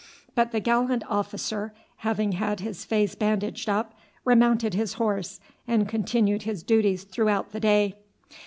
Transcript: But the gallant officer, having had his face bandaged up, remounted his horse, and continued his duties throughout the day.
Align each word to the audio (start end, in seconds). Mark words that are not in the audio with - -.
But 0.33 0.51
the 0.51 0.59
gallant 0.59 1.03
officer, 1.07 1.73
having 1.97 2.31
had 2.31 2.59
his 2.59 2.85
face 2.85 3.13
bandaged 3.13 3.69
up, 3.69 3.93
remounted 4.25 4.73
his 4.73 4.93
horse, 4.93 5.39
and 5.67 5.87
continued 5.87 6.41
his 6.41 6.63
duties 6.63 7.03
throughout 7.03 7.51
the 7.51 7.59
day. 7.59 7.97